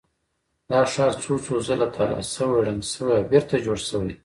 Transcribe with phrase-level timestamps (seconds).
[0.69, 4.15] دا ښار څو څو ځله تالا شوی، ړنګ شوی او بېرته جوړ شوی دی.